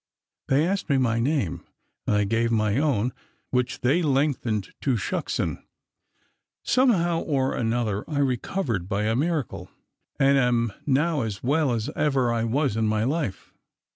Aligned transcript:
They 0.47 0.65
asked 0.65 0.89
me 0.89 0.97
my 0.97 1.19
name, 1.19 1.63
and 2.07 2.15
I 2.15 2.23
gave 2.23 2.49
my 2.51 2.79
own, 2.79 3.13
which 3.51 3.81
they 3.81 4.01
lengthened 4.01 4.65
into 4.81 4.97
Shucksen, 4.97 5.63
somehow 6.63 7.19
or 7.19 7.53
another 7.53 8.03
I 8.09 8.17
recovered 8.17 8.89
by 8.89 9.03
a 9.03 9.15
miracle, 9.15 9.69
and 10.19 10.39
am 10.39 10.73
now 10.87 11.21
as 11.21 11.43
well 11.43 11.71
as 11.71 11.91
ever 11.95 12.33
I 12.33 12.45
was 12.45 12.75
in 12.75 12.87
my 12.87 13.03
life. 13.03 13.53